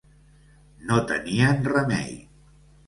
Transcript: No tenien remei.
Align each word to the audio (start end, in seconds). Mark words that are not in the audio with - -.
No 0.93 0.97
tenien 1.13 1.63
remei. 1.77 2.21